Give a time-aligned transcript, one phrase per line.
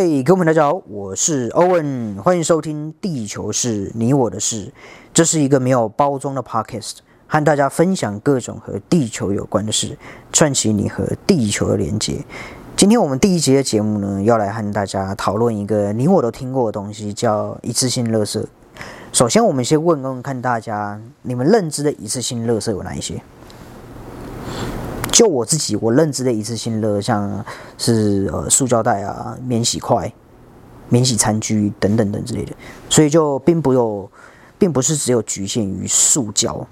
[0.00, 4.66] 嘿，各位朋友，大家好，我是欧文，欢迎收听《地球是你我的事》。
[5.12, 9.98] 这是一个没有包装的 podcast，和大家分享各种和地球有关的事，
[10.32, 12.24] 串起你和地球的连接。
[12.76, 18.40] 今天我们第一集的节目呢，要来和大家讨论一个你我都听过的东西，叫一次性垃圾。
[19.12, 23.20] 首先，我们先问问看大家，你们认知的一次性垃圾有哪一些？
[25.18, 27.44] 就我自己，我认知的一次性乐，像
[27.76, 30.12] 是呃塑胶袋啊、免洗筷、
[30.88, 32.52] 免洗餐具等等等之类的，
[32.88, 34.08] 所以就并不有，
[34.60, 36.64] 并不是只有局限于塑胶。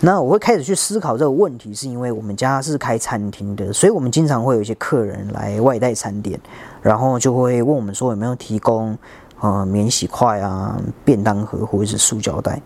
[0.00, 6.38] 那我会开始去思考这个问题，是因为我们家是开餐厅的，所以我们经常会有一些客人来外带餐点，
[6.82, 8.94] 然后就会问我们说有没有提供
[9.40, 12.60] 呃免洗筷啊、便当盒或者是塑胶袋。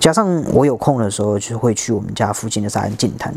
[0.00, 3.32] 加上我有空的时候，就会去我们家附近的沙滩净滩。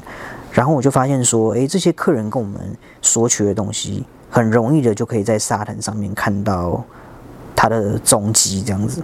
[0.53, 2.61] 然后我就发现说，诶，这些客人跟我们
[3.01, 6.85] 索取的东西，很容易的就可以在沙滩上面看到
[7.55, 9.01] 他的踪迹，这样子。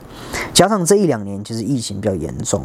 [0.54, 2.64] 加上这一两年其实疫情比较严重，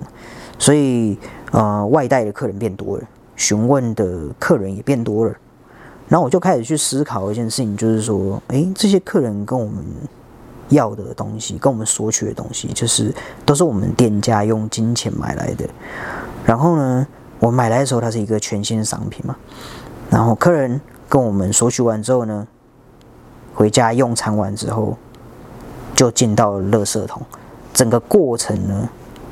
[0.59, 1.19] 所以
[1.51, 3.05] 呃外带的客人变多了，
[3.37, 5.35] 询问的客人也变多了。
[6.07, 9.83] 然后我就开始去思考一件事情，就是说，诶，这些客人跟我们
[10.69, 13.11] 要的东西，跟我们索取的东西，就是
[13.47, 15.67] 都是我们店家用金钱买来的。
[16.45, 17.07] 然后呢？
[17.45, 19.37] 我买来的时候，它是一个全新的商品嘛。
[20.09, 22.47] 然后客人跟我们索取完之后呢，
[23.55, 24.97] 回家用餐完之后，
[25.95, 27.21] 就进到垃圾桶。
[27.75, 28.89] 整个过程呢，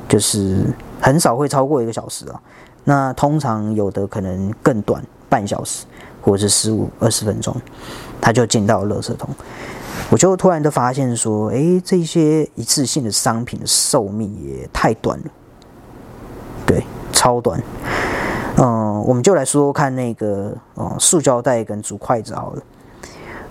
[0.07, 0.63] 就是
[1.01, 2.39] 很少会超过一个小时啊。
[2.83, 5.85] 那通常有的可能更短，半小时
[6.21, 7.55] 或者是十五二十分钟，
[8.21, 9.27] 它就进到垃圾桶。
[10.11, 15.25] 我就突然的发现说，哎，这些一次性的商品的寿命也太短了，
[16.67, 17.59] 对，超短。
[18.57, 22.63] 嗯，我们就来说说看那个，嗯，塑胶袋跟竹筷子好了。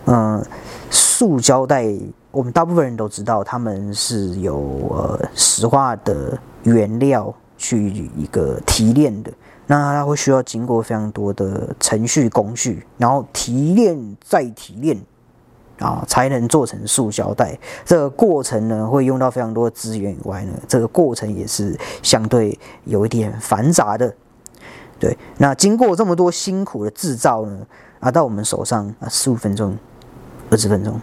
[0.06, 0.44] 嗯，
[0.90, 1.86] 塑胶袋，
[2.30, 4.56] 我们大部分人都知道，他们是有
[4.90, 9.32] 呃石化的原料去一个提炼的，
[9.66, 14.96] 那它会需要经过非常多的程序工序，然后提炼再提炼，
[15.78, 17.58] 啊，才能做成塑胶袋。
[17.84, 24.12] 这个过程呢，会用到非常多的资源以外呢，这个过程也是相对有一点繁杂的。
[25.02, 27.58] 对，那经过这么多辛苦的制造呢，
[27.98, 29.76] 啊，到我们手上啊，十五分钟、
[30.48, 31.00] 二十分钟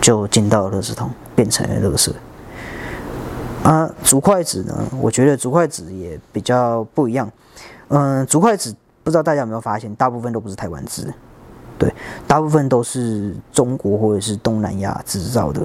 [0.00, 2.10] 就进到了垃圾桶，变成了垃圾。
[3.62, 7.30] 啊，竹筷子呢，我觉得竹筷子也比较不一样。
[7.88, 8.74] 嗯，竹筷子
[9.04, 11.12] 不知道大家有没有发现，大部分都不是台湾制，
[11.76, 11.92] 对，
[12.26, 15.60] 大部分都是中国或者是东南亚制造的。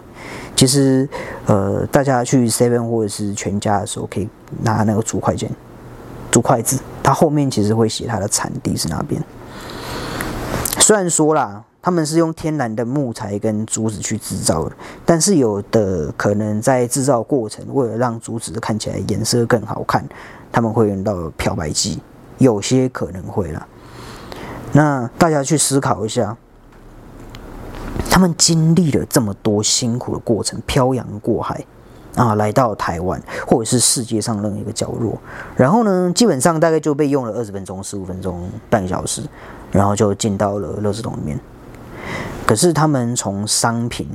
[0.54, 1.08] 其实，
[1.46, 4.28] 呃，大家去 Seven 或者是全家的时候，可以
[4.62, 5.48] 拿那个竹筷子。
[6.36, 9.24] 竹筷子，它后面其实会写它的产地是哪边。
[10.80, 14.76] 虽然说啦，他们是用天然的木材跟竹子去制造的，
[15.06, 20.04] 但是有的可能在制造过程，为了让竹子看起来颜色更好看，
[20.52, 22.02] 他们会用到漂白剂。
[22.38, 23.66] 有些可能会啦。
[24.74, 26.36] 那大家去思考一下，
[28.10, 31.64] 他们经历了这么多辛苦的过程，漂洋过海。
[32.16, 35.18] 啊，来到台湾或者是世界上任何一个角落，
[35.56, 39.22] 然后呢，基本上大概就被用了二十分钟、十五分钟、半个小时，
[39.70, 41.38] 然后就进到了垃圾桶里面。
[42.48, 44.08] 可是他们从商品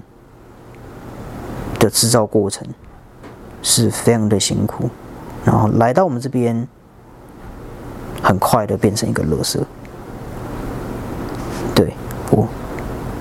[1.78, 2.66] 的制造过程
[3.62, 4.88] 是非常的辛苦，
[5.44, 6.67] 然后来到我们这边，
[8.22, 9.61] 很快的变成一个垃圾。
[11.75, 11.93] 对，
[12.31, 12.49] 我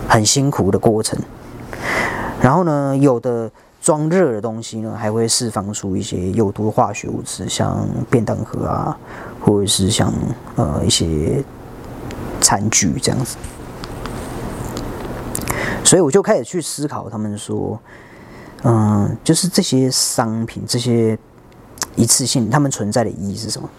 [0.08, 1.20] 很辛苦的过程。
[2.42, 3.52] 然后呢，有的。
[3.82, 8.98] 装热的东西呢，还会释放出一些有毒化学物质，像便当盒啊，
[9.42, 10.14] 或者是像
[10.58, 11.42] 呃一些
[12.42, 13.38] 餐具这样子。
[15.84, 17.80] 所以我就开始去思考，他们说，
[18.64, 21.18] 嗯，就是这些商品，这些
[21.96, 23.70] 一次性，他们存在的意义是什么？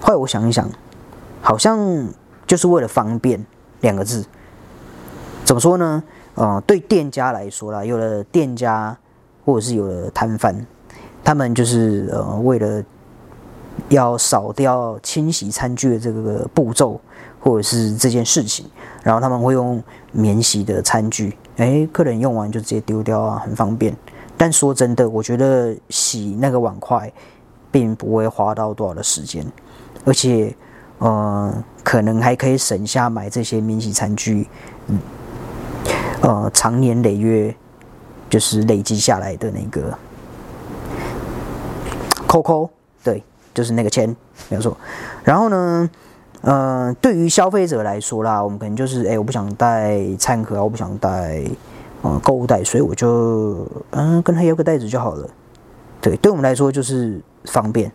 [0.00, 0.70] 后来我想一想，
[1.42, 2.08] 好像
[2.46, 3.44] 就是为了方便
[3.80, 4.24] 两个字。
[5.44, 6.02] 怎么说呢？
[6.36, 8.96] 呃，对店家来说啦，有了店家。
[9.44, 10.54] 或者是有的摊贩，
[11.22, 12.82] 他们就是呃为了
[13.88, 17.00] 要少掉清洗餐具的这个步骤，
[17.40, 18.66] 或者是这件事情，
[19.02, 19.82] 然后他们会用
[20.12, 23.94] 免洗的餐具，哎，客人用完就直接丢掉啊，很方便。
[24.36, 27.12] 但说真的，我觉得洗那个碗筷
[27.70, 29.44] 并不会花到多少的时间，
[30.04, 30.54] 而且
[30.98, 31.52] 呃
[31.82, 34.48] 可能还可以省下买这些免洗餐具，
[34.88, 34.98] 嗯，
[36.22, 37.54] 呃，长年累月。
[38.34, 39.96] 就是累积下来的那个
[42.26, 42.68] 扣扣，
[43.04, 43.22] 对，
[43.54, 44.08] 就是那个钱，
[44.48, 44.76] 没有错。
[45.22, 45.88] 然后呢，
[46.40, 51.44] 呃，对于消费者来说啦，我们可能就是，哎，我不想带餐盒，我不想带
[52.02, 55.30] 呃购物袋，所以我就嗯跟他要个袋子就好了。
[56.00, 57.92] 对，对我们来说就是方便，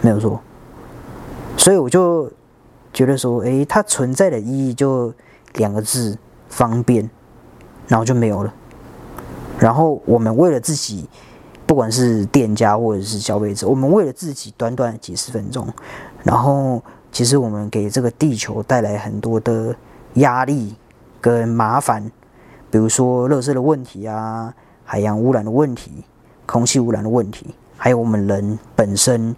[0.00, 0.40] 没有错。
[1.58, 2.32] 所以我就
[2.94, 5.12] 觉得说，哎，它存在的意义就
[5.56, 6.16] 两个字：
[6.48, 7.10] 方便，
[7.88, 8.54] 然后就没有了。
[9.58, 11.08] 然后我们为了自己，
[11.66, 15.66] 不管是店家或者是消费者，我们为了自己短短几十分钟，
[16.22, 16.82] 然后。
[17.10, 19.74] 其实我们给这个地球带来很多的
[20.14, 20.74] 压力
[21.22, 22.04] 跟麻烦，
[22.70, 26.04] 比如说热色的问题啊，海洋污染的问题，
[26.44, 27.46] 空气污染的问题，
[27.78, 29.34] 还有我们人本身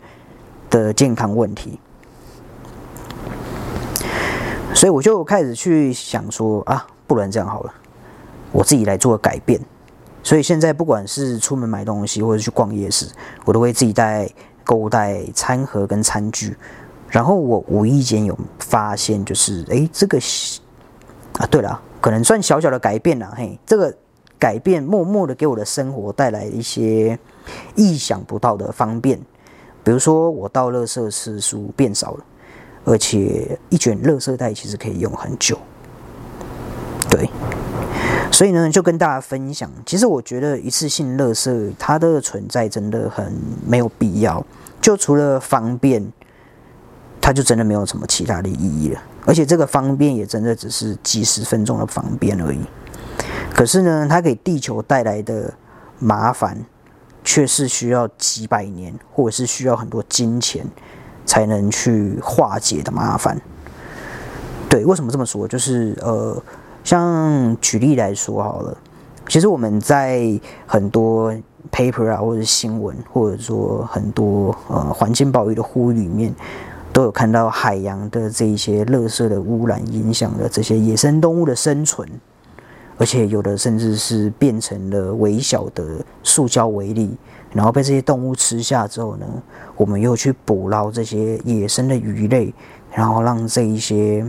[0.69, 1.79] 的健康问题。
[4.75, 7.73] 所以我就开始去想说啊，不然这样好了，
[8.51, 9.61] 我自己来做改变。
[10.23, 13.07] 所以现在不管是出门买东西或者去逛夜市，
[13.45, 14.29] 我都会自己带
[14.65, 16.57] 购物袋、餐盒跟餐具。
[17.09, 20.17] 然后我无意间有发现，就是哎，这个
[21.39, 23.93] 啊，对了，可能算小小的改变了，嘿，这个
[24.39, 27.19] 改变默默的给我的生活带来一些
[27.75, 29.19] 意想不到的方便，
[29.83, 32.25] 比如说我倒垃圾次数变少了，
[32.85, 35.59] 而且一卷垃圾袋其实可以用很久，
[37.11, 37.29] 对，
[38.31, 43.33] 所以呢，就跟大家分享，其实我觉得一次性垃圾它的存在真的很
[43.67, 44.45] 没有必要，
[44.81, 46.13] 就除了方便。
[47.23, 52.59] 它就真的没有什么其他的意义了，而且这个方便也真的只是几十分钟的方便而已。
[53.55, 55.53] 可是呢，它给地球带来的
[55.99, 56.57] 麻烦，
[57.23, 60.65] 却是需要几百年，或者是需要很多金钱
[61.27, 63.39] 才能去化解的麻烦。
[64.71, 65.47] 对，为什么这么说？
[65.47, 66.43] 就是呃，
[66.85, 68.77] 像举例来说好了，
[69.29, 71.35] 其实我们在很多
[71.71, 76.35] paper 啊，或者新闻，或者说很多呃环境保育的呼吁里面。
[76.93, 82.07] 都有看到海洋的这一些垃圾的污染影响了这些野生动物的生存，
[82.99, 87.17] 而且有的甚至是变成了微小的塑胶微粒，
[87.53, 89.27] 然后被这些动物吃下之后呢，
[89.77, 92.53] 我们又去捕捞这些野生的鱼类，
[92.93, 94.27] 然后让这一些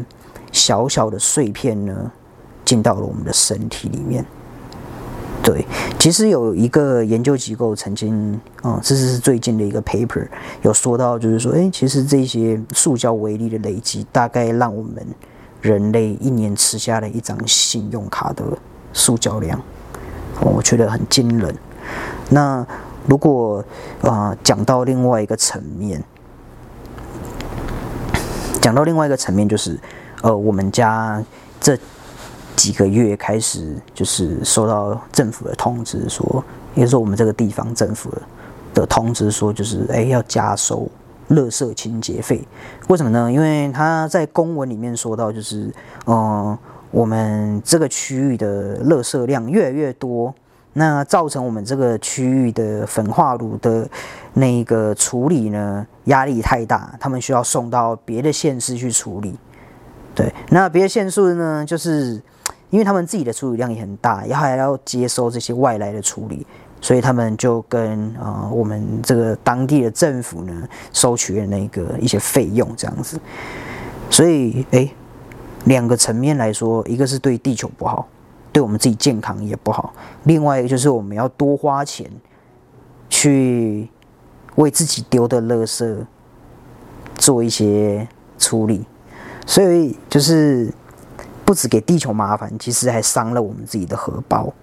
[0.51, 2.12] 小小的碎片呢
[2.66, 4.25] 进到了我们的身体里面。
[5.44, 5.66] 对，
[5.98, 10.28] 其实有一个研究机构曾经，嗯，这是最近的一个 paper，
[10.62, 15.04] 有说到，就是说，哎，其实这些塑胶微粒的累积，大概让我们
[15.60, 18.44] 人类一年吃下了一张信用卡的
[18.94, 19.60] 塑胶量，
[20.42, 21.56] 我觉得很惊人。
[22.30, 22.63] 那
[23.08, 23.66] 如果
[24.04, 26.04] 啊，讲到另外一个层面，
[28.62, 29.80] 讲到另外一个层面，就是
[30.22, 31.24] 呃，我们家
[31.60, 31.75] 这。
[32.56, 36.44] 几个月开始就是收到政府的通知，说，
[36.75, 38.13] 也就是说我们这个地方政府
[38.74, 40.88] 的通知说，就是哎要加收
[41.30, 42.45] 垃圾清洁费。
[42.88, 43.31] 为什么呢？
[43.31, 45.74] 因为他在公文里面说到，就是
[46.06, 46.56] 嗯，
[46.92, 50.31] 我们这个区域的垃圾量越来越多，
[50.74, 53.89] 那造成我们这个区域的焚化炉的
[54.33, 59.36] 那个处理呢压力太大，他们需要送到别的县市去处理。
[60.13, 62.21] 对，那别的县市呢，就是。
[62.72, 66.48] 因为他们自己的处理量也很大，然后还要接收这些外来的处理，
[66.80, 73.20] 所以他们就跟啊我们这个当地的政府呢收取了那个一些费用这样子。
[74.10, 74.90] 所以哎，
[75.66, 78.08] 两个层面来说，一个是对地球不好，
[78.54, 82.10] 对我们自己健康也不好；另外一个就是我们要多花钱
[83.10, 83.90] 去
[84.56, 85.98] 为自己丢的垃圾
[87.18, 88.08] 做一些
[88.40, 88.86] 处理，
[89.46, 90.74] 所以就是。
[91.51, 94.53] 不止给地球麻烦，其实还伤了我们自己的荷包。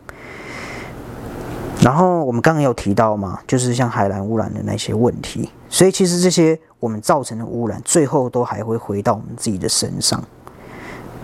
[1.83, 10.25] 然后我们刚刚有提到嘛，就是像海蓝污染的那些问题，所以其实这些我们造成的污染，最后都还会回到我们自己的身上。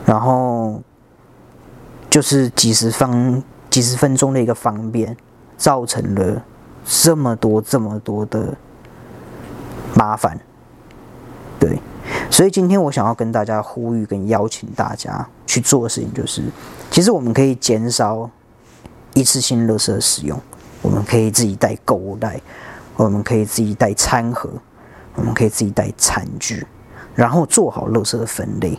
[0.05, 0.83] 然后
[2.11, 5.17] 就是几十方几十分钟的一个方便，
[5.57, 6.45] 造成了
[6.85, 8.55] 这么多这么多的
[9.95, 10.39] 麻烦，
[12.31, 16.43] 所以今天我想要跟大家呼吁跟邀请大家去做的事情，就是
[16.91, 18.29] 其实我们可以减少
[19.15, 20.41] 一次性垃圾的使用，
[20.83, 22.41] 我们可以自己带购物袋，
[22.97, 24.51] 我们可以自己带餐盒，
[25.15, 26.67] 我们可以自己带餐具，
[27.15, 28.79] 然后做好垃圾的分类。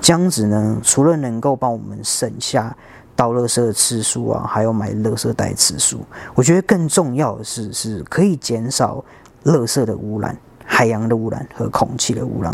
[0.00, 2.76] 这样子呢，除了能够帮我们省下
[3.16, 6.00] 倒垃圾的次数啊，还有买垃圾袋次数，
[6.34, 9.02] 我觉得更重要的是，是可以减少
[9.44, 10.36] 垃圾的污染、
[10.74, 12.52] 海洋的污染和空气的污染。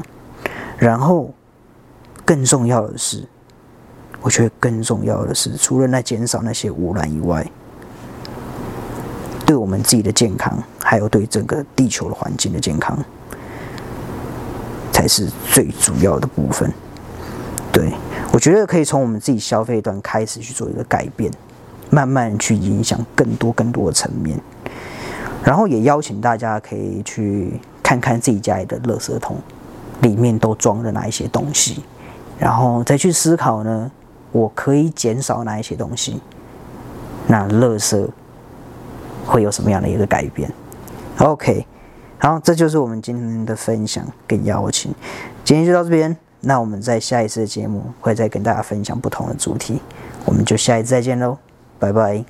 [0.76, 1.32] 然后，
[2.22, 3.26] 更重要的是，
[4.20, 7.50] 我觉得更重要的是，除了那减少那些污染以外，
[9.46, 12.94] 对我们自己的健康，还有对整个地球的环境的健康，
[14.92, 16.70] 才才是最主要的部分。
[17.72, 17.90] 对
[18.34, 21.32] 我觉得可以从我们自己消费端开始去做一个改变，
[21.88, 24.38] 慢慢去影响更多更多的层面。
[25.42, 27.58] 然后也邀请大家可以去
[27.90, 29.36] 看看自己家里的垃圾桶
[30.02, 31.82] 里面都装了哪一些东西，
[32.38, 33.90] 然后再去思考呢，
[34.30, 36.20] 我可以减少哪一些东西，
[37.26, 38.08] 那垃圾
[39.26, 40.48] 会有什么样的一个改变
[41.18, 41.66] ？OK，
[42.18, 44.94] 好，这就是我们今天的分享跟邀请，
[45.42, 49.82] 今天就到这边，那我们在下一次的节目会再跟大家分享不同的主题，
[50.24, 51.36] 我们就下一次再见喽，
[51.80, 52.24] 拜拜。